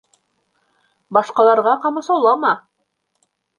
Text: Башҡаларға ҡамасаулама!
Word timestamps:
Башҡаларға 1.17 1.75
ҡамасаулама! 1.85 2.57